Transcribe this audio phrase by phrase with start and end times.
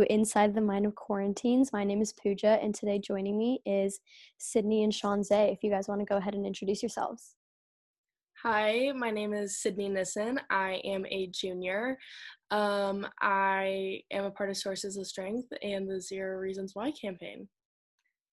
[0.00, 1.72] to Inside the Mind of Quarantines.
[1.72, 4.00] My name is Pooja, and today joining me is
[4.38, 5.52] Sydney and Shanze.
[5.52, 7.34] If you guys want to go ahead and introduce yourselves.
[8.42, 10.40] Hi, my name is Sydney Nissen.
[10.48, 11.98] I am a junior.
[12.50, 17.46] Um, I am a part of Sources of Strength and the Zero Reasons Why campaign.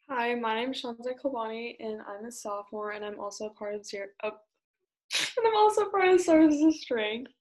[0.10, 3.76] Hi, my name is Shanze Kobani, and I'm a sophomore, and I'm also a part
[3.76, 4.08] of Zero.
[4.24, 4.32] Oh,
[5.38, 7.34] and I'm also part of Sources of Strength.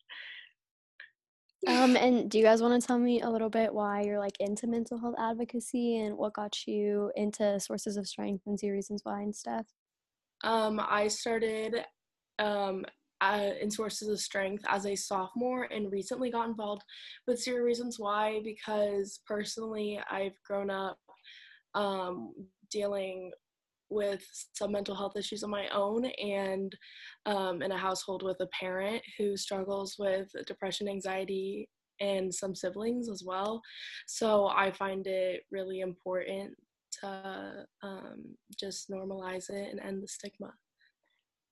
[1.67, 4.37] Um, and do you guys want to tell me a little bit why you're like
[4.41, 9.01] into mental health advocacy and what got you into sources of strength and zero reasons
[9.05, 9.67] why and stuff?
[10.45, 11.85] Um, I started
[12.39, 12.85] um,
[13.21, 16.83] uh, in sources of strength as a sophomore and recently got involved
[17.27, 20.99] with zero reasons why because personally I've grown up
[21.75, 22.35] um,
[22.71, 23.33] dealing
[23.89, 26.75] with some mental health issues of my own and
[27.27, 31.69] um, in a household with a parent who struggles with depression, anxiety,
[32.01, 33.63] and some siblings as well.
[34.07, 36.55] So I find it really important
[37.01, 40.53] to um, just normalize it and end the stigma.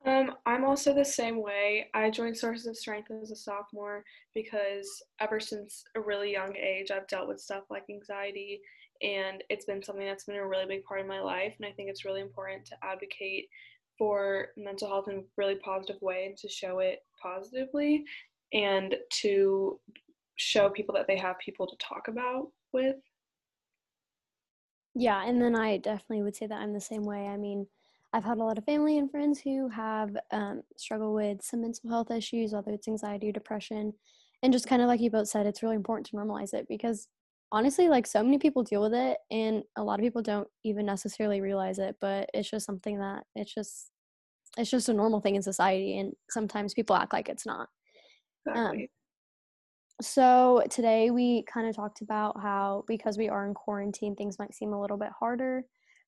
[0.07, 1.89] Um, I'm also the same way.
[1.95, 4.05] I joined Sources of Strength as a sophomore
[4.35, 4.87] because
[5.19, 8.61] ever since a really young age, I've dealt with stuff like anxiety
[9.03, 11.73] and it's been something that's been a really big part of my life and i
[11.73, 13.49] think it's really important to advocate
[13.99, 18.05] for mental health in a really positive way and to show it positively
[18.53, 19.79] and to
[20.37, 22.97] show people that they have people to talk about with.
[24.97, 27.27] Yeah and then i definitely would say that i'm the same way.
[27.27, 27.67] I mean
[28.13, 31.91] i've had a lot of family and friends who have um, struggled with some mental
[31.91, 33.93] health issues whether it's anxiety or depression
[34.43, 37.09] and just kind of like you both said it's really important to normalize it because
[37.55, 40.85] honestly like so many people deal with it and a lot of people don't even
[40.85, 43.93] necessarily realize it but it's just something that it's just
[44.59, 47.69] it's just a normal thing in society and sometimes people act like it's not
[48.45, 48.83] exactly.
[48.83, 48.89] um,
[50.03, 54.53] so today we kind of talked about how because we are in quarantine things might
[54.53, 55.63] seem a little bit harder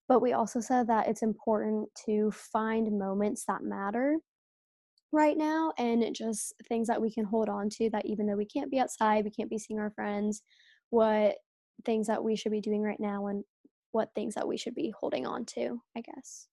[0.09, 4.17] but we also said that it's important to find moments that matter
[5.13, 8.45] right now and just things that we can hold on to that even though we
[8.45, 10.43] can't be outside we can't be seeing our friends
[10.97, 11.37] what
[11.85, 13.45] things that we should be doing right now and
[13.93, 16.49] what things that we should be holding on to, I guess.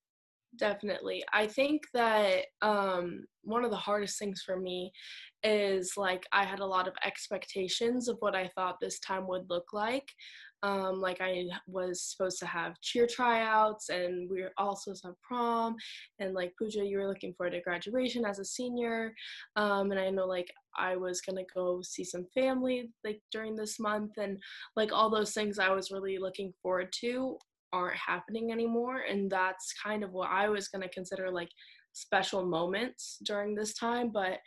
[0.58, 1.24] Definitely.
[1.32, 4.92] I think that um, one of the hardest things for me
[5.44, 9.50] is like I had a lot of expectations of what I thought this time would
[9.50, 10.10] look like.
[10.64, 15.22] Um, like I was supposed to have cheer tryouts, and we were supposed to have
[15.22, 15.76] prom,
[16.20, 19.14] and like Pooja, you were looking forward to graduation as a senior,
[19.58, 23.78] um, and I know like I was gonna go see some family like during this
[23.80, 24.42] month, and
[24.78, 27.38] like all those things I was really looking forward to
[27.74, 31.50] aren't happening anymore, and that's kind of what I was gonna consider like
[31.92, 34.40] special moments during this time, but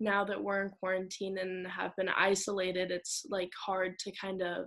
[0.00, 4.66] now that we're in quarantine and have been isolated, it's like hard to kind of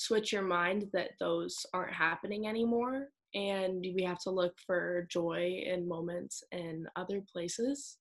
[0.00, 5.62] switch your mind that those aren't happening anymore and we have to look for joy
[5.64, 7.98] in moments in other places.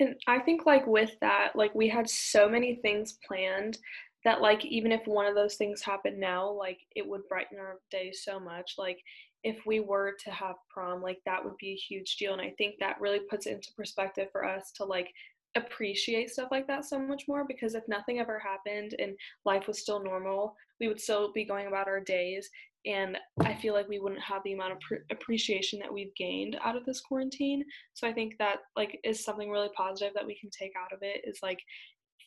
[0.00, 3.78] And i think like with that like we had so many things planned
[4.24, 7.78] that like even if one of those things happened now like it would brighten our
[7.90, 8.74] day so much.
[8.78, 8.98] Like
[9.44, 12.52] if we were to have prom like that would be a huge deal and i
[12.58, 15.12] think that really puts it into perspective for us to like
[15.54, 19.14] appreciate stuff like that so much more because if nothing ever happened and
[19.44, 22.48] life was still normal, we would still be going about our days.
[22.84, 26.56] And I feel like we wouldn't have the amount of pre- appreciation that we've gained
[26.64, 27.64] out of this quarantine.
[27.92, 30.98] So I think that like is something really positive that we can take out of
[31.02, 31.60] it is like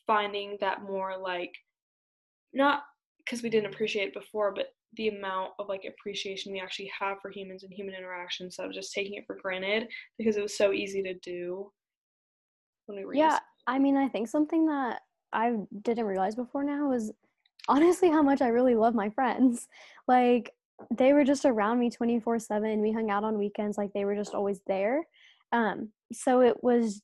[0.06, 1.52] finding that more like
[2.54, 2.84] not
[3.18, 7.18] because we didn't appreciate it before, but the amount of like appreciation we actually have
[7.20, 8.56] for humans and human interactions.
[8.58, 11.70] of just taking it for granted because it was so easy to do
[12.86, 15.00] when we were yeah i mean i think something that
[15.32, 17.12] i didn't realize before now was
[17.68, 19.68] honestly how much i really love my friends.
[20.08, 20.52] Like
[20.96, 24.14] they were just around me 24 7 we hung out on weekends like they were
[24.14, 25.04] just always there.
[25.50, 27.02] Um so it was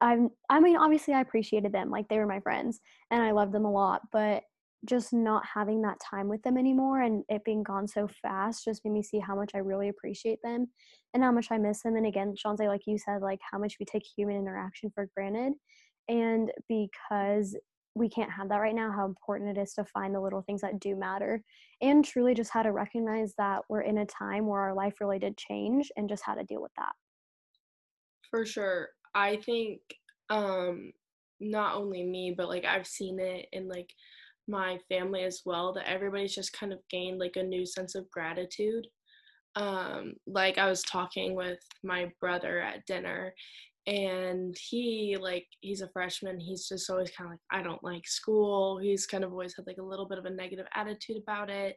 [0.00, 2.80] i'm i mean obviously i appreciated them like they were my friends
[3.10, 4.42] and i loved them a lot but
[4.84, 8.84] just not having that time with them anymore and it being gone so fast just
[8.84, 10.66] made me see how much I really appreciate them
[11.14, 11.96] and how much I miss them.
[11.96, 15.52] And again, Shanze, like you said, like how much we take human interaction for granted.
[16.08, 17.56] And because
[17.94, 20.62] we can't have that right now, how important it is to find the little things
[20.62, 21.42] that do matter
[21.80, 25.18] and truly just how to recognize that we're in a time where our life really
[25.18, 26.92] did change and just how to deal with that.
[28.30, 28.88] For sure.
[29.14, 29.80] I think
[30.30, 30.92] um
[31.38, 33.92] not only me, but like I've seen it in like
[34.52, 38.10] my family as well that everybody's just kind of gained like a new sense of
[38.10, 38.86] gratitude.
[39.56, 43.34] Um like i was talking with my brother at dinner
[43.86, 48.06] and he like he's a freshman he's just always kind of like i don't like
[48.06, 48.78] school.
[48.78, 51.76] He's kind of always had like a little bit of a negative attitude about it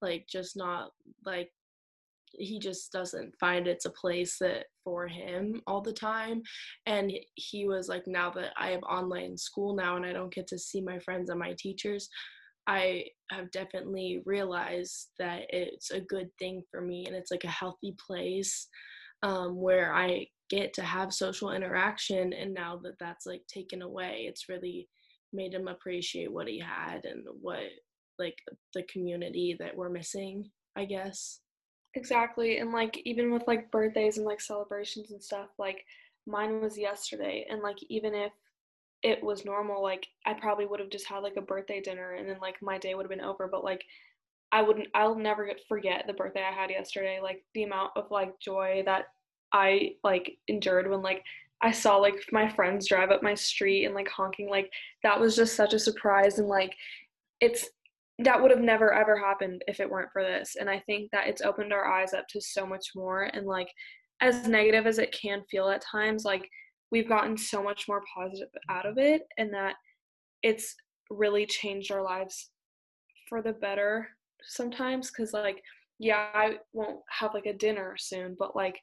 [0.00, 0.92] like just not
[1.26, 1.50] like
[2.32, 6.42] he just doesn't find it's a place that for him all the time.
[6.86, 10.46] And he was like now that i have online school now and i don't get
[10.48, 12.08] to see my friends and my teachers
[12.66, 17.48] i have definitely realized that it's a good thing for me and it's like a
[17.48, 18.68] healthy place
[19.22, 22.32] um, where i get to have social interaction.
[22.32, 24.88] And now that that's like taken away it's really
[25.32, 27.60] made him appreciate what he had and what
[28.18, 28.36] like
[28.74, 31.40] the community that we're missing i guess
[31.94, 35.84] exactly and like even with like birthdays and like celebrations and stuff like
[36.26, 38.32] mine was yesterday and like even if
[39.02, 42.28] it was normal like i probably would have just had like a birthday dinner and
[42.28, 43.82] then like my day would have been over but like
[44.52, 48.38] i wouldn't i'll never forget the birthday i had yesterday like the amount of like
[48.38, 49.06] joy that
[49.52, 51.24] I like endured when like
[51.62, 54.72] I saw like my friends drive up my street and like honking like
[55.02, 56.74] that was just such a surprise and like
[57.40, 57.68] it's
[58.24, 61.28] that would have never ever happened if it weren't for this and I think that
[61.28, 63.68] it's opened our eyes up to so much more and like
[64.20, 66.48] as negative as it can feel at times like
[66.90, 69.74] we've gotten so much more positive out of it and that
[70.42, 70.74] it's
[71.10, 72.50] really changed our lives
[73.28, 74.08] for the better
[74.42, 75.62] sometimes cuz like
[75.98, 78.78] yeah I won't have like a dinner soon but like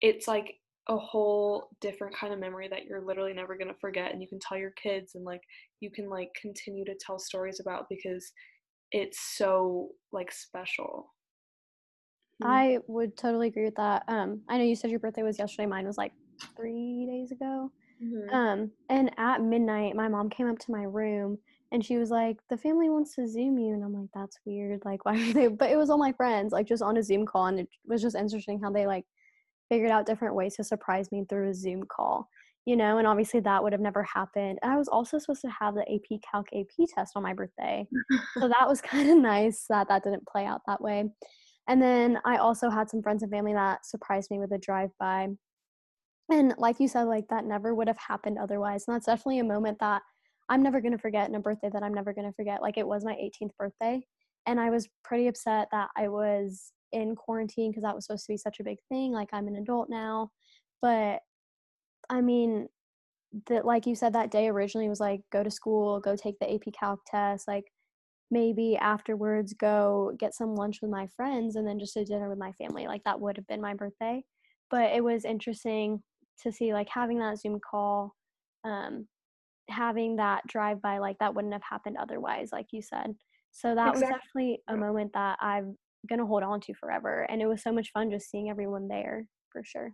[0.00, 0.54] it's like
[0.88, 4.28] a whole different kind of memory that you're literally never going to forget and you
[4.28, 5.42] can tell your kids and like
[5.80, 8.32] you can like continue to tell stories about because
[8.92, 11.12] it's so like special
[12.40, 12.48] hmm.
[12.48, 15.66] i would totally agree with that um i know you said your birthday was yesterday
[15.66, 16.12] mine was like
[16.56, 17.70] three days ago
[18.02, 18.34] mm-hmm.
[18.34, 21.38] um and at midnight my mom came up to my room
[21.70, 24.80] and she was like the family wants to zoom you and i'm like that's weird
[24.84, 27.26] like why are they but it was all my friends like just on a zoom
[27.26, 29.04] call and it was just interesting how they like
[29.72, 32.28] figured out different ways to surprise me through a Zoom call,
[32.64, 34.58] you know, and obviously that would have never happened.
[34.62, 37.86] And I was also supposed to have the AP Calc AP test on my birthday.
[38.38, 41.10] so that was kind of nice that that didn't play out that way.
[41.68, 44.90] And then I also had some friends and family that surprised me with a drive
[44.98, 45.28] by.
[46.30, 48.84] And like you said, like that never would have happened otherwise.
[48.86, 50.02] And that's definitely a moment that
[50.48, 52.62] I'm never going to forget and a birthday that I'm never going to forget.
[52.62, 54.02] Like it was my 18th birthday.
[54.46, 58.32] And I was pretty upset that I was in quarantine because that was supposed to
[58.32, 59.12] be such a big thing.
[59.12, 60.30] Like I'm an adult now.
[60.80, 61.20] But
[62.08, 62.68] I mean,
[63.46, 66.52] that like you said that day originally was like go to school, go take the
[66.52, 67.64] AP Calc test, like
[68.30, 72.38] maybe afterwards go get some lunch with my friends and then just a dinner with
[72.38, 72.86] my family.
[72.86, 74.24] Like that would have been my birthday.
[74.70, 76.02] But it was interesting
[76.42, 78.14] to see like having that Zoom call,
[78.64, 79.06] um,
[79.68, 83.14] having that drive by, like that wouldn't have happened otherwise, like you said.
[83.50, 84.00] So that exactly.
[84.00, 85.76] was definitely a moment that I'm
[86.08, 87.26] gonna hold on to forever.
[87.28, 89.92] And it was so much fun just seeing everyone there for sure.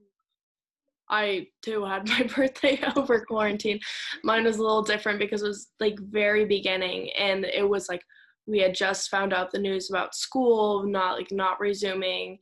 [1.10, 3.80] I too had my birthday over quarantine.
[4.24, 8.02] Mine was a little different because it was like very beginning and it was like
[8.46, 12.38] we had just found out the news about school not like not resuming.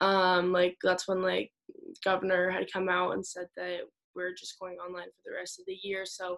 [0.00, 1.50] Um like that's when like
[2.04, 3.80] governor had come out and said that
[4.14, 6.04] we're just going online for the rest of the year.
[6.06, 6.36] So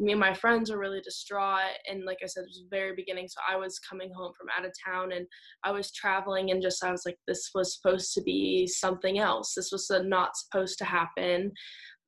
[0.00, 1.76] me and my friends were really distraught.
[1.88, 3.28] And like I said, it was the very beginning.
[3.28, 5.26] So I was coming home from out of town and
[5.64, 9.54] I was traveling and just I was like, this was supposed to be something else.
[9.56, 11.52] This was not supposed to happen.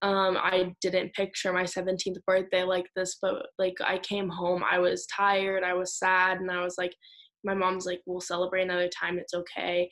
[0.02, 4.78] Um, I didn't picture my 17th birthday like this, but like I came home, I
[4.78, 6.94] was tired, I was sad, and I was like,
[7.42, 9.88] my mom's like, we'll celebrate another time, it's okay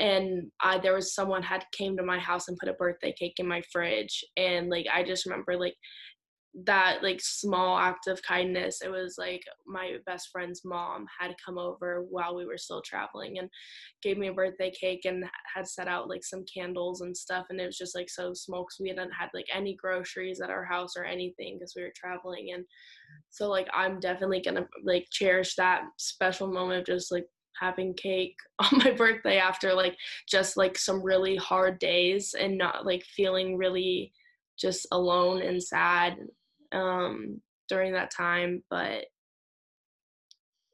[0.00, 3.34] and I there was someone had came to my house and put a birthday cake
[3.38, 5.74] in my fridge and like I just remember like
[6.66, 8.82] that like small act of kindness.
[8.82, 13.38] It was like my best friend's mom had come over while we were still traveling
[13.38, 13.48] and
[14.02, 17.60] gave me a birthday cake and had set out like some candles and stuff and
[17.60, 20.64] it was just like so small because we hadn't had like any groceries at our
[20.64, 22.64] house or anything because we were traveling and
[23.30, 27.26] so like i'm definitely gonna like cherish that special moment of just like
[27.58, 29.96] having cake on my birthday after like
[30.28, 34.12] just like some really hard days and not like feeling really
[34.58, 36.16] just alone and sad
[36.72, 39.06] um during that time but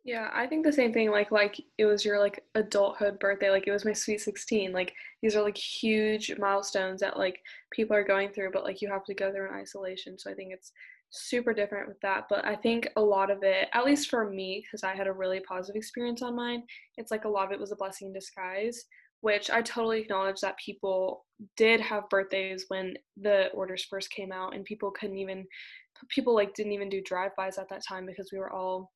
[0.04, 3.66] yeah i think the same thing like like it was your like adulthood birthday like
[3.66, 7.40] it was my sweet 16 like these are like huge milestones that like
[7.72, 10.34] people are going through but like you have to go through in isolation so i
[10.34, 10.72] think it's
[11.16, 14.62] super different with that but i think a lot of it at least for me
[14.64, 16.62] because i had a really positive experience on mine
[16.96, 18.84] it's like a lot of it was a blessing in disguise
[19.20, 21.24] which i totally acknowledge that people
[21.56, 25.44] did have birthdays when the orders first came out and people couldn't even
[26.10, 28.92] people like didn't even do drive-bys at that time because we were all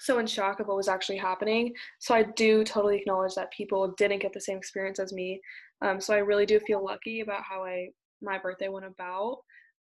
[0.00, 3.94] so in shock of what was actually happening so i do totally acknowledge that people
[3.96, 5.40] didn't get the same experience as me
[5.82, 7.86] um, so i really do feel lucky about how i
[8.22, 9.38] my birthday went about.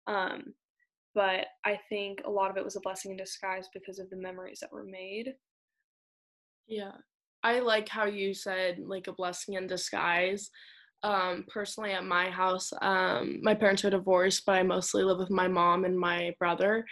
[0.07, 0.55] Um,
[1.15, 4.17] but I think a lot of it was a blessing in disguise because of the
[4.17, 5.35] memories that were made.
[6.67, 6.93] Yeah.
[7.43, 10.51] I like how you said like a blessing in disguise.
[11.03, 15.31] Um, personally, at my house, um, my parents are divorced, but I mostly live with
[15.31, 16.87] my mom and my brother.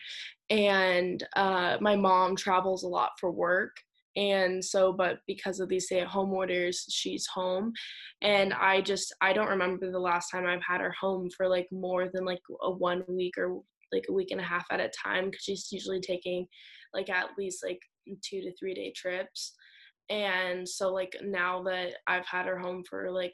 [0.51, 3.73] And uh, my mom travels a lot for work
[4.17, 7.73] and so but because of these stay at home orders she's home
[8.21, 11.67] and i just i don't remember the last time i've had her home for like
[11.73, 13.61] more than like a one week or
[13.93, 16.47] like a week and a half at a time because she's usually taking
[16.95, 17.81] like at least like
[18.23, 19.55] two to three day trips.
[20.11, 23.33] And so like now that i've had her home for like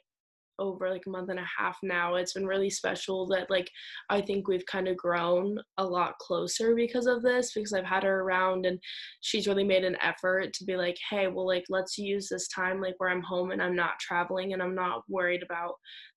[0.59, 3.69] over like a month and a half now it's been really special that like
[4.09, 8.03] i think we've kind of grown a lot closer because of this because i've had
[8.03, 8.79] her around and
[9.21, 12.81] she's really made an effort to be like hey well like let's use this time
[12.81, 15.73] like where i'm home and i'm not traveling and i'm not worried about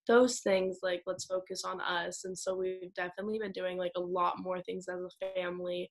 [0.08, 2.24] those things like let's focus on us.
[2.24, 5.90] And so we've definitely been doing like a lot more things as a family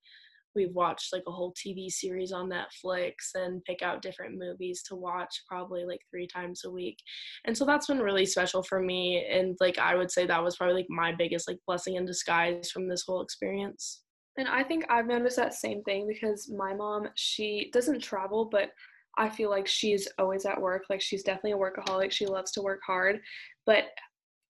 [0.55, 4.95] we've watched like a whole TV series on Netflix and pick out different movies to
[4.95, 6.97] watch probably like three times a week.
[7.45, 9.25] And so that's been really special for me.
[9.29, 12.71] And like I would say that was probably like my biggest like blessing in disguise
[12.71, 14.01] from this whole experience.
[14.37, 18.71] And I think I've noticed that same thing because my mom, she doesn't travel, but
[19.17, 20.83] I feel like she's always at work.
[20.89, 22.11] Like she's definitely a workaholic.
[22.11, 23.19] She loves to work hard.
[23.65, 23.89] But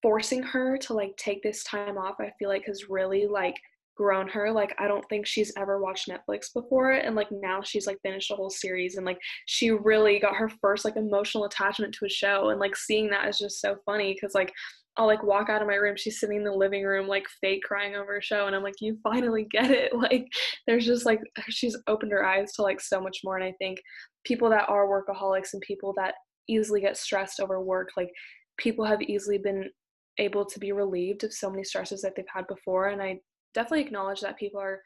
[0.02, 3.56] forcing her to like take this time off, I feel like has really like
[4.02, 7.86] grown her like i don't think she's ever watched netflix before and like now she's
[7.86, 11.94] like finished a whole series and like she really got her first like emotional attachment
[11.94, 14.52] to a show and like seeing that is just so funny because like
[14.98, 15.96] I'll like walk out of my room.
[15.96, 18.48] She's sitting in the living room, like fake crying over a show.
[18.48, 19.94] And I'm like, you finally get it.
[19.98, 20.26] Like,
[20.68, 23.38] there's just like, she's opened her eyes to like so much more.
[23.38, 23.80] And I think
[24.26, 26.16] people that are workaholics and people that
[26.50, 28.10] easily get stressed over work, like,
[28.58, 29.70] people have easily been
[30.18, 32.90] able to be relieved of so many stresses that they've had before.
[32.90, 33.20] And I
[33.54, 34.82] definitely acknowledge that people are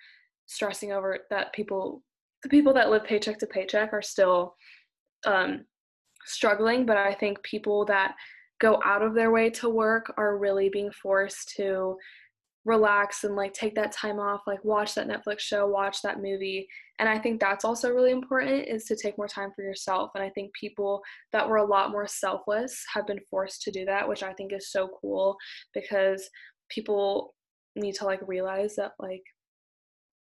[0.46, 2.04] stressing over that people
[2.44, 4.56] the people that live paycheck to paycheck are still
[5.26, 5.66] um,
[6.26, 8.16] struggling but i think people that
[8.62, 11.96] go out of their way to work are really being forced to
[12.66, 16.68] relax and like take that time off like watch that netflix show watch that movie.
[16.98, 20.12] And i think that's also really important is to take more time for yourself.
[20.16, 23.86] And i think people that were a lot more selfless have been forced to do
[23.86, 25.38] that which i think is so cool
[25.74, 26.28] because
[26.70, 27.36] people
[27.82, 29.24] need to like realize that like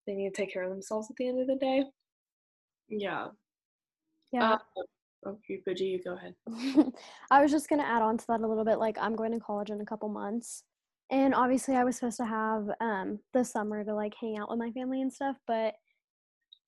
[0.06, 1.84] they need to take care of themselves at the end of the day.
[2.90, 3.28] Yeah.
[4.32, 4.58] Yeah.
[4.76, 6.36] Uh, okay, Pooja, you go ahead.
[7.32, 8.80] I was just gonna add on to that a little bit.
[8.80, 10.64] Like I'm going to college in a couple months.
[11.10, 14.60] And obviously I was supposed to have um the summer to like hang out with
[14.60, 15.76] my family and stuff, but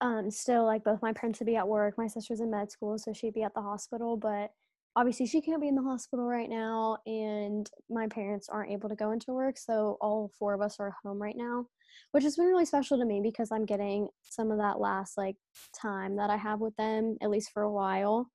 [0.01, 1.97] um still like both my parents would be at work.
[1.97, 4.51] My sister's in med school, so she'd be at the hospital, but
[4.95, 8.95] obviously she can't be in the hospital right now and my parents aren't able to
[8.95, 11.65] go into work so all four of us are home right now
[12.11, 15.35] which has been really special to me because i'm getting some of that last like
[15.79, 18.29] time that i have with them at least for a while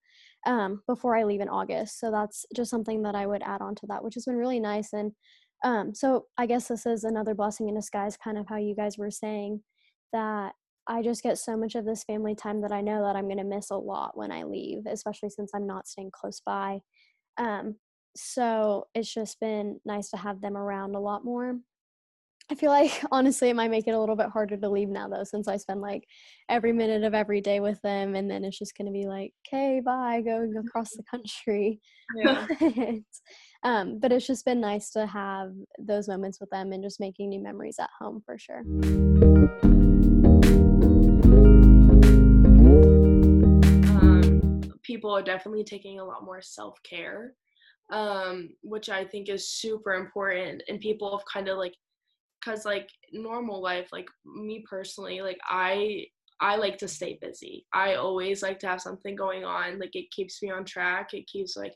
[0.46, 3.74] um, before i leave in august so that's just something that i would add on
[3.74, 5.12] to that which has been really nice and
[5.64, 8.98] um, so i guess this is another blessing in disguise kind of how you guys
[8.98, 9.62] were saying
[10.12, 10.52] that
[10.90, 13.38] I just get so much of this family time that I know that I'm going
[13.38, 16.80] to miss a lot when I leave, especially since I'm not staying close by.
[17.38, 17.76] Um,
[18.16, 21.56] so it's just been nice to have them around a lot more.
[22.50, 25.06] I feel like honestly it might make it a little bit harder to leave now
[25.06, 26.08] though, since I spend like
[26.48, 29.80] every minute of every day with them, and then it's just gonna be like, okay,
[29.80, 31.80] bye, going across the country.
[32.16, 32.48] Yeah.
[33.62, 37.28] um, but it's just been nice to have those moments with them and just making
[37.28, 38.64] new memories at home for sure.
[45.22, 47.34] Definitely taking a lot more self care,
[47.92, 50.62] um, which I think is super important.
[50.68, 51.74] And people have kind of like,
[52.40, 56.06] because like normal life, like me personally, like I
[56.40, 57.66] I like to stay busy.
[57.72, 59.78] I always like to have something going on.
[59.78, 61.12] Like it keeps me on track.
[61.12, 61.74] It keeps like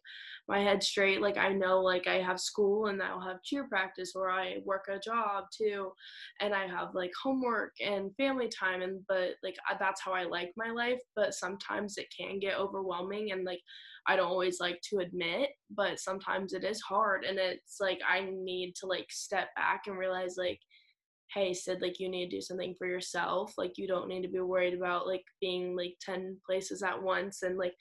[0.49, 1.21] my head straight.
[1.21, 4.87] Like I know like I have school and I'll have cheer practice or I work
[4.89, 5.93] a job too.
[6.41, 10.53] And I have like homework and family time and but like that's how I like
[10.57, 13.61] my life, but sometimes it can get overwhelming and like
[14.07, 18.29] I don't always like to admit, but sometimes it is hard and it's like I
[18.31, 20.61] need to like step back and realize like
[21.35, 23.53] hey sid like you need to do something for yourself.
[23.59, 27.43] Like you don't need to be worried about like being like 10 places at once
[27.43, 27.75] and like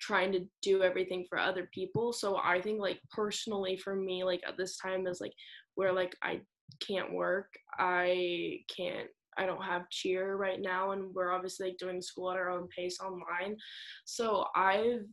[0.00, 2.12] trying to do everything for other people.
[2.12, 5.32] So i think like personally for me like at this time is like
[5.74, 6.40] where like i
[6.86, 7.48] can't work.
[7.78, 12.36] I can't i don't have cheer right now and we're obviously like doing school at
[12.36, 13.56] our own pace online.
[14.04, 15.06] So i've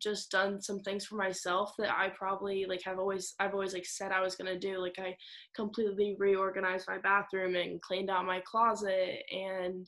[0.00, 3.86] just done some things for myself that I probably like have always I've always like
[3.86, 4.78] said I was gonna do.
[4.78, 5.16] Like I
[5.54, 9.86] completely reorganized my bathroom and cleaned out my closet and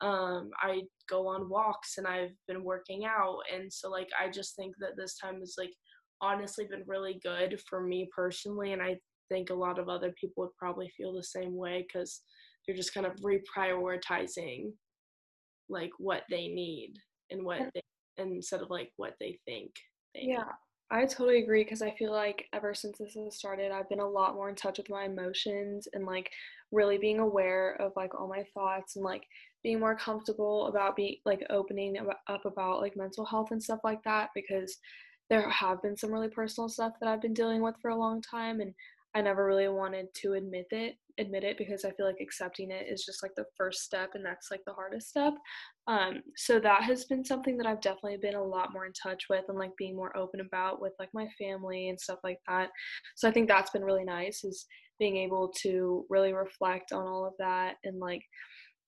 [0.00, 4.56] um, I go on walks and I've been working out and so like I just
[4.56, 5.72] think that this time has like
[6.22, 8.96] honestly been really good for me personally and I
[9.28, 12.22] think a lot of other people would probably feel the same way because
[12.66, 14.72] they're just kind of reprioritizing
[15.68, 16.94] like what they need
[17.30, 17.82] and what they
[18.28, 19.70] instead of like what they think
[20.14, 20.44] they yeah
[20.90, 24.08] i totally agree because i feel like ever since this has started i've been a
[24.08, 26.30] lot more in touch with my emotions and like
[26.72, 29.24] really being aware of like all my thoughts and like
[29.62, 31.96] being more comfortable about being like opening
[32.28, 34.78] up about like mental health and stuff like that because
[35.28, 38.20] there have been some really personal stuff that I've been dealing with for a long
[38.20, 38.74] time and
[39.14, 42.86] I never really wanted to admit it admit it because I feel like accepting it
[42.88, 45.34] is just like the first step and that's like the hardest step.
[45.86, 49.24] Um, so that has been something that I've definitely been a lot more in touch
[49.28, 52.70] with and like being more open about with like my family and stuff like that.
[53.16, 54.66] So I think that's been really nice is
[54.98, 58.22] being able to really reflect on all of that and like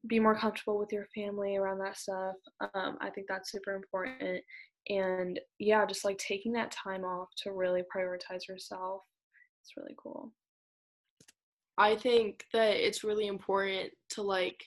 [0.08, 2.34] be more comfortable with your family around that stuff.
[2.74, 4.42] Um, I think that's super important.
[4.88, 9.02] And yeah, just like taking that time off to really prioritize yourself.
[9.62, 10.32] It's really cool.
[11.78, 14.62] I think that it's really important to like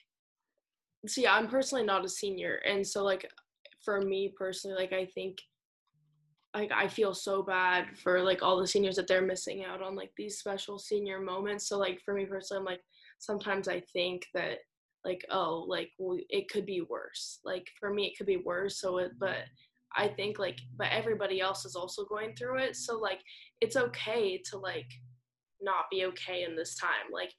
[1.08, 3.30] see I'm personally not a senior and so like
[3.84, 5.38] for me personally like I think
[6.56, 9.96] like I feel so bad for like all the seniors that they're missing out on
[9.96, 12.82] like these special senior moments so like for me personally I'm like
[13.20, 14.60] sometimes I think that
[15.04, 18.80] like oh like well, it could be worse like for me it could be worse
[18.80, 19.44] so it but
[19.96, 23.20] I think like but everybody else is also going through it so like
[23.62, 24.90] it's okay to like
[25.62, 27.12] not be okay in this time.
[27.12, 27.32] Like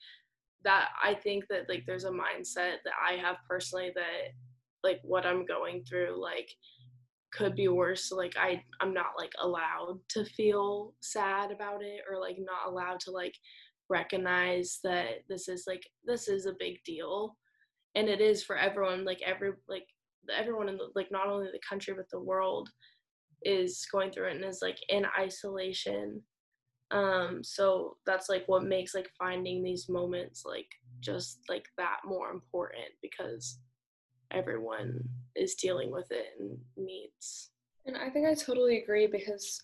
[0.64, 4.32] that i think that like there's a mindset that i have personally that
[4.82, 6.48] like what i'm going through like
[7.32, 8.08] could be worse.
[8.08, 12.70] So like i i'm not like allowed to feel sad about it or like not
[12.70, 13.34] allowed to like
[13.88, 17.36] recognize that this is like this is a big deal.
[17.94, 19.86] And it is for everyone like every like
[20.34, 22.68] everyone in the, like not only the country but the world
[23.42, 26.22] is going through it and is like in isolation
[26.92, 30.68] um so that's like what makes like finding these moments like
[31.00, 33.58] just like that more important because
[34.30, 35.00] everyone
[35.34, 37.50] is dealing with it and needs.
[37.86, 39.62] And i think i totally agree because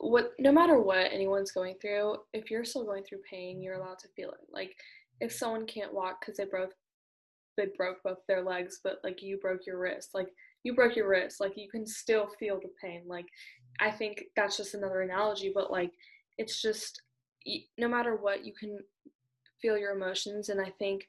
[0.00, 3.98] what no matter what anyone's going through if you're still going through pain you're allowed
[4.00, 4.40] to feel it.
[4.52, 4.74] Like
[5.20, 6.72] if someone can't walk because they broke
[7.56, 10.28] they broke both their legs but like you broke your wrist like
[10.64, 13.02] you broke your wrist like you can still feel the pain.
[13.06, 13.26] Like
[13.80, 15.90] i think that's just another analogy but like
[16.38, 17.02] it's just
[17.78, 18.78] no matter what you can
[19.60, 21.06] feel your emotions and i think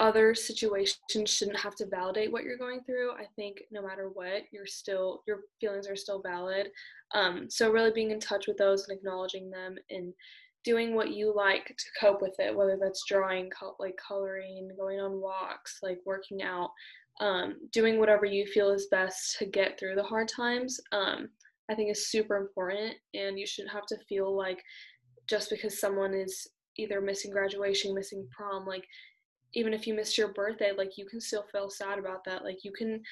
[0.00, 3.12] other situations shouldn't have to validate what you're going through.
[3.12, 6.70] I think no matter what you're still your feelings are still valid.
[7.14, 10.14] Um, so really being in touch with those and acknowledging them and
[10.64, 15.18] doing what you like to cope with it whether that's drawing like coloring going on
[15.18, 16.70] walks like working out
[17.20, 21.28] um, doing whatever you feel is best to get through the hard times um,
[21.70, 22.94] I think is super important.
[23.14, 24.60] And you shouldn't have to feel like
[25.28, 28.84] just because someone is either missing graduation, missing prom, like
[29.54, 32.44] even if you missed your birthday, like you can still feel sad about that.
[32.44, 33.02] Like you can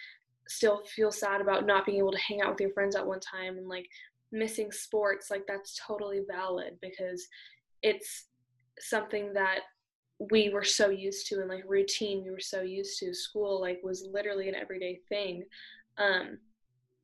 [0.48, 3.20] still feel sad about not being able to hang out with your friends at one
[3.20, 3.86] time and like
[4.32, 5.30] missing sports.
[5.30, 7.26] Like that's totally valid because
[7.82, 8.26] it's
[8.80, 9.60] something that
[10.30, 13.78] we were so used to and like routine we were so used to school like
[13.84, 15.44] was literally an everyday thing
[15.98, 16.38] um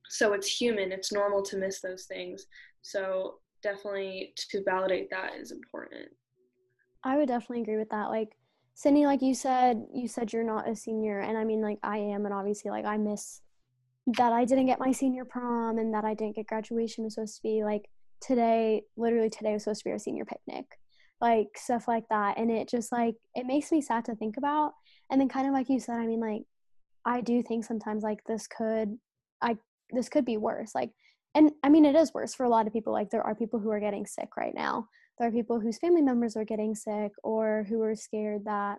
[0.08, 0.92] so it's human.
[0.92, 2.46] It's normal to miss those things.
[2.82, 6.08] So definitely to validate that is important.
[7.02, 8.10] I would definitely agree with that.
[8.10, 8.36] Like
[8.74, 11.98] cindy like you said, you said you're not a senior, and I mean, like I
[11.98, 13.40] am, and obviously, like I miss
[14.18, 17.36] that I didn't get my senior prom and that I didn't get graduation was supposed
[17.36, 17.88] to be like
[18.20, 18.82] today.
[18.96, 20.66] Literally, today was supposed to be our senior picnic,
[21.20, 24.72] like stuff like that, and it just like it makes me sad to think about.
[25.10, 26.42] And then, kind of like you said, I mean, like
[27.04, 28.98] I do think sometimes like this could,
[29.42, 29.56] I
[29.90, 30.90] this could be worse like
[31.34, 33.58] and i mean it is worse for a lot of people like there are people
[33.60, 34.88] who are getting sick right now.
[35.18, 38.78] There are people whose family members are getting sick or who are scared that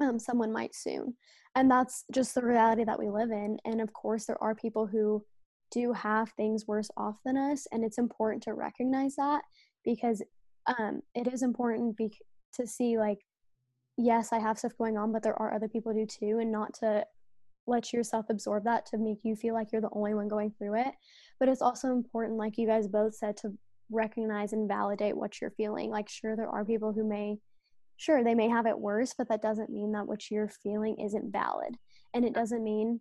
[0.00, 1.14] um, someone might soon.
[1.54, 4.86] And that's just the reality that we live in and of course there are people
[4.86, 5.24] who
[5.70, 9.42] do have things worse off than us and it's important to recognize that
[9.84, 10.22] because
[10.66, 12.18] um, it is important be-
[12.54, 13.18] to see like
[13.96, 16.74] yes i have stuff going on but there are other people do too and not
[16.74, 17.04] to
[17.66, 20.80] let yourself absorb that to make you feel like you're the only one going through
[20.80, 20.94] it.
[21.38, 23.52] But it's also important, like you guys both said, to
[23.90, 25.90] recognize and validate what you're feeling.
[25.90, 27.38] Like, sure, there are people who may,
[27.96, 31.32] sure, they may have it worse, but that doesn't mean that what you're feeling isn't
[31.32, 31.76] valid.
[32.14, 33.00] And it doesn't mean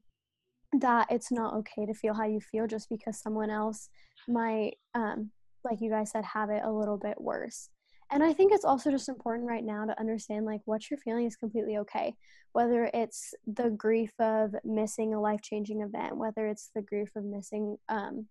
[0.80, 3.89] that it's not okay to feel how you feel just because someone else
[4.28, 5.30] might um
[5.63, 7.69] like you guys said have it a little bit worse
[8.12, 11.26] and i think it's also just important right now to understand like what you're feeling
[11.26, 12.13] is completely okay
[12.54, 17.24] whether it's the grief of missing a life changing event whether it's the grief of
[17.24, 18.28] missing um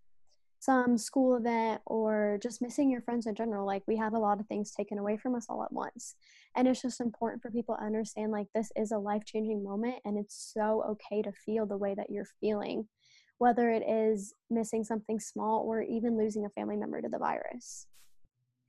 [0.60, 4.38] some school event or just missing your friends in general like we have a lot
[4.38, 6.14] of things taken away from us all at once.
[6.54, 9.96] And it's just important for people to understand like this is a life changing moment
[10.04, 12.86] and it's so okay to feel the way that you're feeling
[13.38, 17.86] whether it is missing something small or even losing a family member to the virus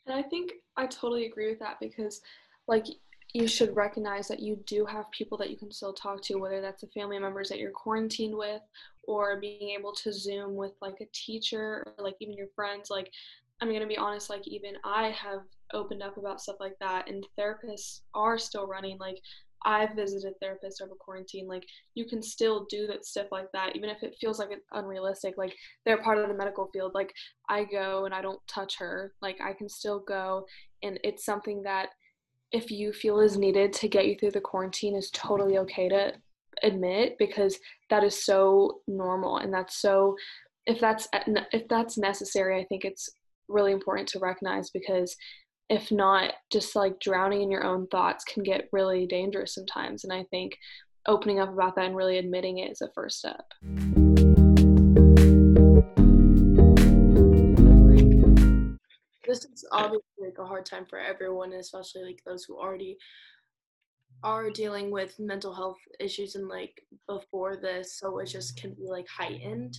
[0.06, 2.22] and i think i totally agree with that because
[2.68, 2.86] like
[3.34, 6.60] you should recognize that you do have people that you can still talk to, whether
[6.60, 8.62] that's the family members that you're quarantined with
[9.04, 12.90] or being able to Zoom with like a teacher or like even your friends.
[12.90, 13.12] Like,
[13.62, 15.42] I'm going to be honest, like, even I have
[15.74, 18.98] opened up about stuff like that, and therapists are still running.
[18.98, 19.22] Like,
[19.65, 21.47] I've visited therapists over quarantine.
[21.47, 24.65] Like, you can still do that stuff like that, even if it feels like it's
[24.71, 25.36] unrealistic.
[25.38, 26.93] Like, they're part of the medical field.
[26.93, 27.13] Like,
[27.50, 29.13] I go and I don't touch her.
[29.21, 30.45] Like, I can still go,
[30.84, 31.89] and it's something that
[32.52, 36.13] if you feel is needed to get you through the quarantine is totally okay to
[36.63, 37.58] admit because
[37.89, 40.15] that is so normal and that's so
[40.65, 41.08] if that's
[41.54, 43.10] if that's necessary i think it's
[43.47, 45.15] really important to recognize because
[45.71, 50.12] if not just like drowning in your own thoughts can get really dangerous sometimes and
[50.12, 50.57] i think
[51.07, 53.45] opening up about that and really admitting it is a first step.
[59.27, 62.97] This is obviously like a hard time for everyone, especially like those who already
[64.23, 68.88] are dealing with mental health issues and like before this, so it just can be
[68.88, 69.77] like heightened.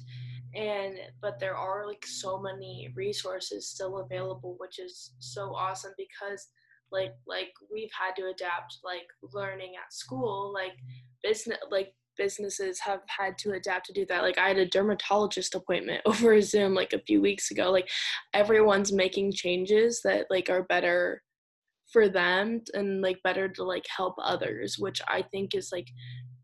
[0.54, 6.48] And but there are like so many resources still available, which is so awesome because
[6.90, 10.74] like like we've had to adapt like learning at school, like
[11.22, 14.22] business like businesses have had to adapt to do that.
[14.22, 17.70] Like I had a dermatologist appointment over Zoom like a few weeks ago.
[17.70, 17.88] Like
[18.34, 21.22] everyone's making changes that like are better
[21.92, 25.88] for them and like better to like help others, which I think is like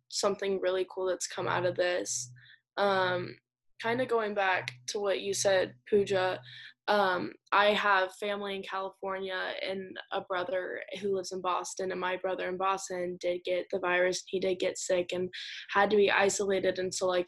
[0.09, 2.31] something really cool that's come out of this.
[2.77, 3.35] Um
[3.83, 6.41] kind of going back to what you said, Pooja,
[6.89, 12.17] um, I have family in California and a brother who lives in Boston, and my
[12.17, 14.25] brother in Boston did get the virus.
[14.27, 15.29] He did get sick and
[15.71, 17.27] had to be isolated, and so like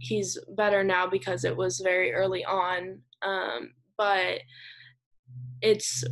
[0.00, 3.00] he's better now because it was very early on.
[3.22, 4.40] Um, but
[5.62, 6.02] it's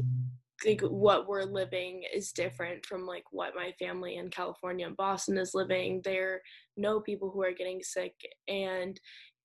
[0.65, 5.37] like what we're living is different from like what my family in California and Boston
[5.37, 6.01] is living.
[6.05, 6.41] There
[6.77, 8.15] know people who are getting sick
[8.49, 8.99] and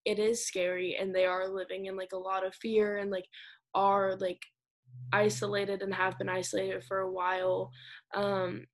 [0.06, 3.26] it is scary and they are living in like a lot of fear and like
[3.74, 4.42] are like
[5.14, 7.72] isolated and have been isolated for a while
[8.14, 8.66] um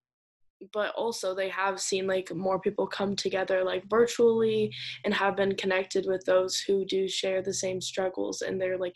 [0.73, 4.73] but also they have seen like more people come together like virtually
[5.06, 8.95] and have been connected with those who do share the same struggles and they're like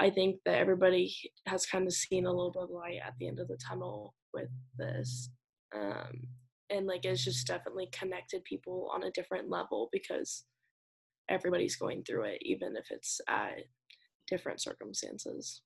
[0.00, 1.14] i think that everybody
[1.46, 4.14] has kind of seen a little bit of light at the end of the tunnel
[4.34, 5.30] with this
[5.74, 6.26] um
[6.70, 10.44] and like it's just definitely connected people on a different level because
[11.30, 13.62] everybody's going through it, even if it's at
[14.28, 15.62] different circumstances.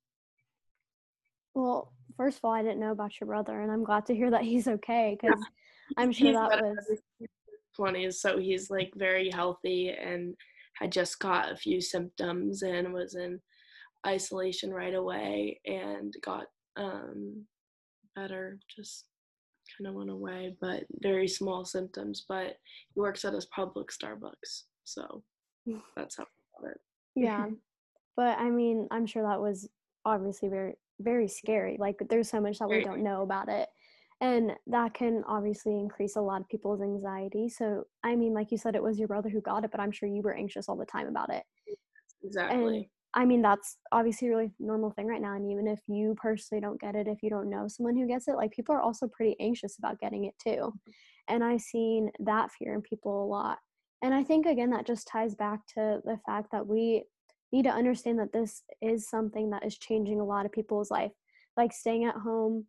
[1.55, 4.31] Well, first of all, I didn't know about your brother, and I'm glad to hear
[4.31, 6.03] that he's okay because yeah.
[6.03, 7.29] I'm sure he's that was
[7.79, 10.35] 20s, so he's like very healthy and
[10.75, 13.41] had just got a few symptoms and was in
[14.07, 17.45] isolation right away and got um,
[18.17, 18.59] better.
[18.75, 19.07] Just
[19.77, 22.25] kind of went away, but very small symptoms.
[22.29, 22.57] But
[22.95, 25.23] he works at a public Starbucks, so
[25.97, 26.27] that's how
[26.65, 26.79] it.
[27.15, 27.47] Yeah.
[28.17, 29.69] but I mean, I'm sure that was
[30.05, 31.77] obviously very, very scary.
[31.79, 33.69] Like, there's so much that we don't know about it.
[34.21, 37.49] And that can obviously increase a lot of people's anxiety.
[37.49, 39.91] So, I mean, like you said, it was your brother who got it, but I'm
[39.91, 41.43] sure you were anxious all the time about it.
[42.23, 42.77] Exactly.
[42.77, 42.87] And
[43.17, 45.35] I mean, that's obviously a really normal thing right now.
[45.37, 48.27] And even if you personally don't get it, if you don't know someone who gets
[48.27, 50.73] it, like people are also pretty anxious about getting it too.
[51.29, 53.59] And I've seen that fear in people a lot.
[54.03, 57.05] And I think, again, that just ties back to the fact that we
[57.53, 61.13] need to understand that this is something that is changing a lot of people's life.
[61.57, 62.67] Like staying at home,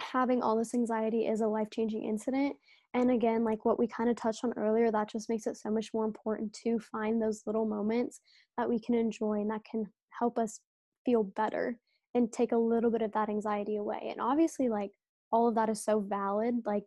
[0.00, 2.56] having all this anxiety is a life changing incident.
[2.96, 5.70] And again, like what we kind of touched on earlier, that just makes it so
[5.70, 8.20] much more important to find those little moments
[8.56, 9.86] that we can enjoy and that can
[10.18, 10.60] help us
[11.04, 11.78] feel better
[12.14, 14.08] and take a little bit of that anxiety away.
[14.10, 14.92] And obviously, like
[15.30, 16.62] all of that is so valid.
[16.64, 16.84] Like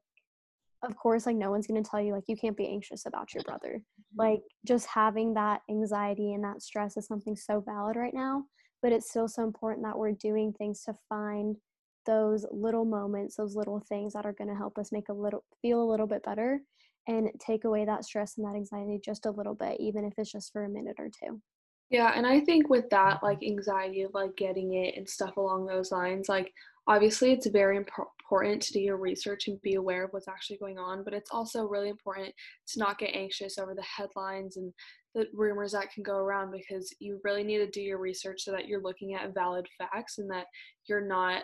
[0.83, 3.33] of course like no one's going to tell you like you can't be anxious about
[3.33, 4.21] your brother mm-hmm.
[4.21, 8.43] like just having that anxiety and that stress is something so valid right now
[8.81, 11.57] but it's still so important that we're doing things to find
[12.05, 15.43] those little moments, those little things that are going to help us make a little
[15.61, 16.61] feel a little bit better
[17.07, 20.31] and take away that stress and that anxiety just a little bit, even if it's
[20.31, 21.41] just for a minute or two.
[21.89, 25.65] Yeah, and I think with that, like anxiety of like getting it and stuff along
[25.65, 26.53] those lines, like
[26.87, 30.77] obviously it's very important to do your research and be aware of what's actually going
[30.77, 32.31] on, but it's also really important
[32.67, 34.71] to not get anxious over the headlines and
[35.15, 38.51] the rumors that can go around because you really need to do your research so
[38.51, 40.45] that you're looking at valid facts and that
[40.87, 41.41] you're not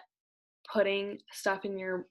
[0.72, 2.08] putting stuff in your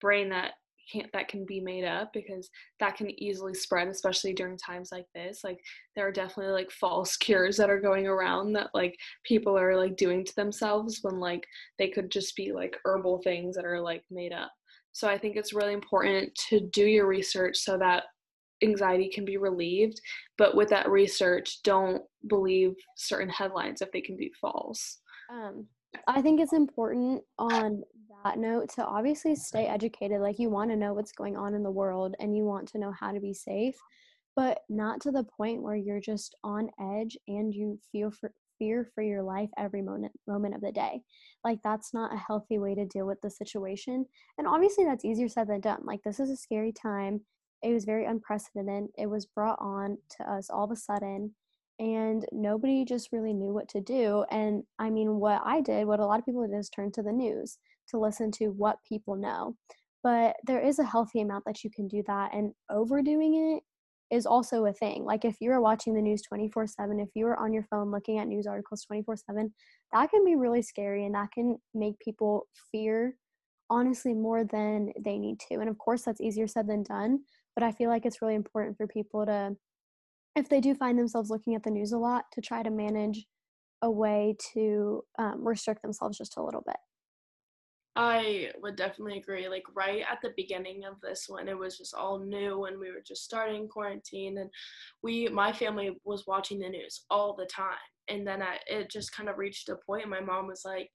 [0.00, 0.52] brain that
[0.90, 2.48] can't that can be made up because
[2.80, 5.40] that can easily spread especially during times like this.
[5.44, 5.58] Like
[5.94, 9.96] there are definitely like false cures that are going around that like people are like
[9.96, 11.46] doing to themselves when like
[11.78, 14.50] they could just be like herbal things that are like made up.
[14.92, 18.04] So i think it's really important to do your research so that
[18.64, 20.00] anxiety can be relieved
[20.36, 24.98] but with that research don't believe certain headlines if they can be false.
[25.30, 25.66] Um
[26.06, 27.82] I think it's important on
[28.24, 30.20] that note to obviously stay educated.
[30.20, 32.78] Like you want to know what's going on in the world and you want to
[32.78, 33.76] know how to be safe,
[34.36, 38.90] but not to the point where you're just on edge and you feel for fear
[38.94, 41.00] for your life every moment moment of the day.
[41.44, 44.04] Like that's not a healthy way to deal with the situation.
[44.36, 45.82] And obviously that's easier said than done.
[45.84, 47.20] Like this is a scary time.
[47.62, 48.90] It was very unprecedented.
[48.98, 51.34] It was brought on to us all of a sudden
[51.78, 54.24] and nobody just really knew what to do.
[54.30, 57.02] And I mean, what I did, what a lot of people did is turn to
[57.02, 57.58] the news
[57.90, 59.56] to listen to what people know.
[60.02, 63.62] But there is a healthy amount that you can do that, and overdoing it
[64.14, 65.04] is also a thing.
[65.04, 68.28] Like if you're watching the news 24 7, if you're on your phone looking at
[68.28, 69.52] news articles 24 7,
[69.92, 73.16] that can be really scary and that can make people fear
[73.70, 75.56] honestly more than they need to.
[75.56, 77.20] And of course, that's easier said than done.
[77.54, 79.56] But I feel like it's really important for people to
[80.38, 83.26] if they do find themselves looking at the news a lot, to try to manage
[83.82, 86.76] a way to um, restrict themselves just a little bit.
[87.96, 89.48] I would definitely agree.
[89.48, 92.92] Like right at the beginning of this, when it was just all new and we
[92.92, 94.48] were just starting quarantine, and
[95.02, 97.74] we, my family was watching the news all the time,
[98.08, 100.08] and then I, it just kind of reached a point.
[100.08, 100.90] My mom was like,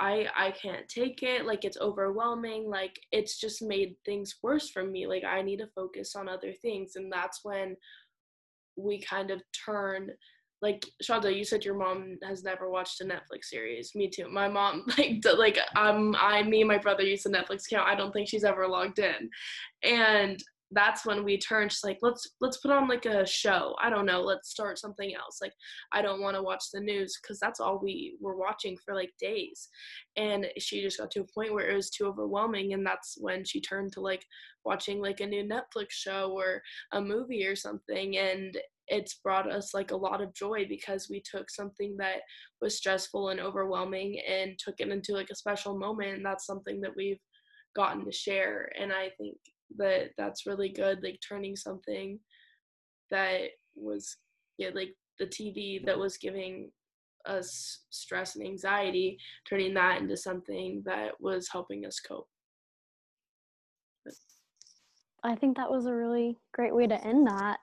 [0.00, 1.46] I I can't take it.
[1.46, 2.68] Like it's overwhelming.
[2.68, 5.06] Like it's just made things worse for me.
[5.06, 7.74] Like I need to focus on other things, and that's when
[8.78, 10.10] we kind of turn
[10.60, 13.92] like Shanze, you said your mom has never watched a Netflix series.
[13.94, 14.28] Me too.
[14.28, 17.88] My mom like like um I me and my brother use a Netflix account.
[17.88, 19.30] I don't think she's ever logged in,
[19.84, 23.74] and that's when we turned she's like let's let's put on like a show.
[23.82, 25.38] I don't know let's start something else.
[25.40, 25.52] Like
[25.92, 29.12] i don't want to watch the news because that's all we were watching for like
[29.18, 29.68] days.
[30.16, 33.44] And she just got to a point where it was too overwhelming and that's when
[33.44, 34.24] she turned to like
[34.64, 36.60] watching like a new netflix show or
[36.92, 41.22] a movie or something and it's brought us like a lot of joy because we
[41.22, 42.20] took something that
[42.60, 46.80] was stressful and overwhelming and took it into like a special moment and that's something
[46.80, 47.20] that we've
[47.76, 49.36] gotten to share and i think
[49.76, 52.18] that that's really good like turning something
[53.10, 53.42] that
[53.74, 54.16] was
[54.56, 56.70] yeah like the tv that was giving
[57.28, 62.28] us stress and anxiety turning that into something that was helping us cope.
[65.22, 67.58] I think that was a really great way to end that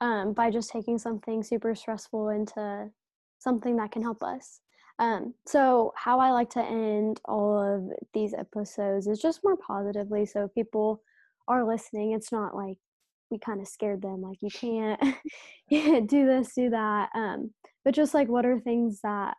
[0.00, 2.90] um, by just taking something super stressful into
[3.38, 4.60] something that can help us.
[5.00, 10.26] Um, so how i like to end all of these episodes is just more positively
[10.26, 11.02] so people
[11.48, 12.76] are listening, it's not like
[13.30, 14.50] we kind of scared them, like you
[15.70, 17.10] can't do this, do that.
[17.14, 17.52] Um,
[17.84, 19.34] but just like what are things that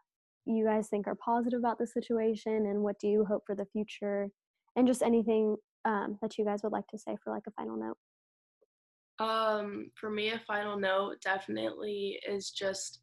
[0.46, 3.68] you guys think are positive about the situation and what do you hope for the
[3.72, 4.30] future?
[4.76, 7.78] And just anything um, that you guys would like to say for like a final
[7.78, 7.98] note.
[9.20, 13.00] Um, for me, a final note definitely is just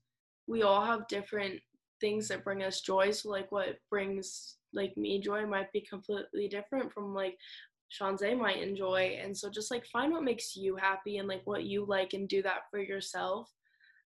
[0.46, 1.60] we all have different
[2.00, 3.10] things that bring us joy.
[3.10, 7.36] So like what brings like me joy might be completely different from like
[7.90, 9.18] Shanze might enjoy.
[9.22, 12.28] And so just like find what makes you happy and like what you like and
[12.28, 13.50] do that for yourself.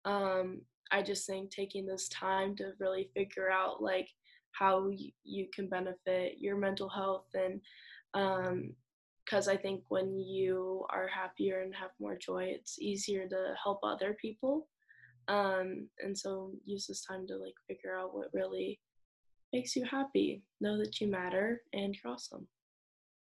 [0.05, 4.10] Um, I just think taking this time to really figure out like
[4.51, 7.62] how y- you can benefit your mental health and
[8.13, 8.73] um
[9.23, 13.79] because I think when you are happier and have more joy, it's easier to help
[13.84, 14.67] other people.
[15.27, 18.79] Um, and so use this time to like figure out what really
[19.53, 20.43] makes you happy.
[20.60, 22.47] Know that you matter and you're awesome.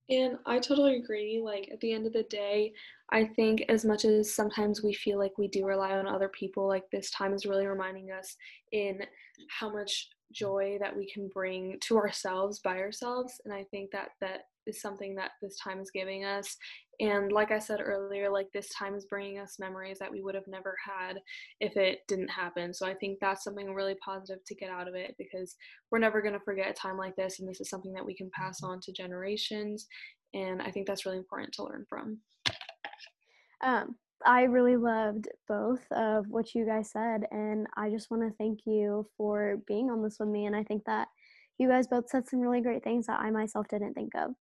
[0.09, 1.39] And I totally agree.
[1.43, 2.73] Like at the end of the day,
[3.11, 6.67] I think as much as sometimes we feel like we do rely on other people,
[6.67, 8.35] like this time is really reminding us
[8.71, 8.99] in
[9.49, 13.39] how much joy that we can bring to ourselves by ourselves.
[13.45, 16.57] And I think that that is something that this time is giving us.
[16.99, 20.35] And like I said earlier, like this time is bringing us memories that we would
[20.35, 21.19] have never had
[21.61, 22.73] if it didn't happen.
[22.73, 25.55] So I think that's something really positive to get out of it because
[25.91, 27.39] we're never going to forget a time like this.
[27.39, 29.87] And this is something that we can pass on to generations.
[30.33, 32.19] And I think that's really important to learn from.
[33.61, 38.35] Um, I really loved both of what you guys said, and I just want to
[38.37, 40.45] thank you for being on this with me.
[40.45, 41.07] And I think that
[41.57, 44.31] you guys both said some really great things that I myself didn't think of.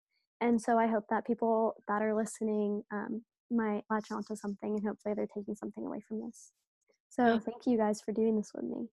[0.41, 4.87] And so I hope that people that are listening um, might latch onto something and
[4.87, 6.51] hopefully they're taking something away from this.
[7.09, 7.39] So yeah.
[7.39, 8.87] thank you guys for doing this with me.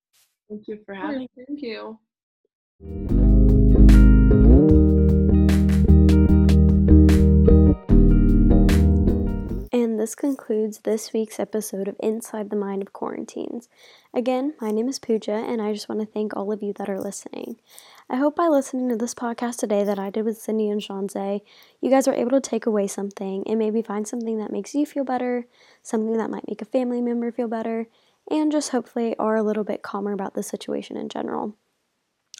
[0.49, 1.29] Thank you for having me.
[1.47, 1.99] Thank you.
[10.07, 13.67] This concludes this week's episode of Inside the Mind of Quarantines.
[14.13, 16.87] Again, my name is Pooja, and I just want to thank all of you that
[16.87, 17.57] are listening.
[18.09, 21.41] I hope by listening to this podcast today that I did with Cindy and Shanze,
[21.81, 24.85] you guys are able to take away something and maybe find something that makes you
[24.85, 25.45] feel better,
[25.83, 27.89] something that might make a family member feel better,
[28.31, 31.57] and just hopefully are a little bit calmer about the situation in general.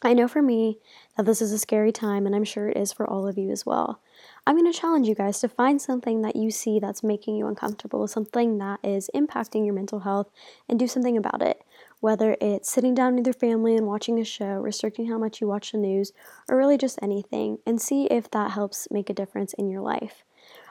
[0.03, 0.77] I know for me
[1.17, 3.51] that this is a scary time, and I'm sure it is for all of you
[3.51, 3.99] as well.
[4.47, 7.47] I'm going to challenge you guys to find something that you see that's making you
[7.47, 10.31] uncomfortable, something that is impacting your mental health,
[10.69, 11.61] and do something about it
[11.99, 15.47] whether it's sitting down with your family and watching a show, restricting how much you
[15.47, 16.13] watch the news,
[16.47, 20.23] or really just anything, and see if that helps make a difference in your life.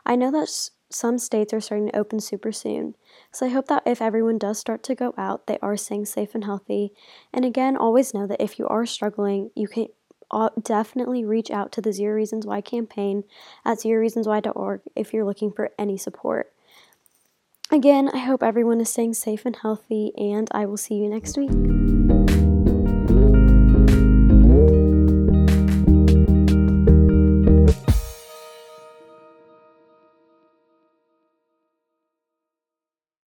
[0.05, 2.95] I know that some states are starting to open super soon,
[3.33, 6.35] so I hope that if everyone does start to go out, they are staying safe
[6.35, 6.93] and healthy.
[7.33, 9.89] And again, always know that if you are struggling, you can
[10.63, 13.25] definitely reach out to the Zero Reasons Why campaign
[13.65, 16.53] at zeroreasonswhy.org if you're looking for any support.
[17.71, 21.37] Again, I hope everyone is staying safe and healthy, and I will see you next
[21.37, 21.76] week.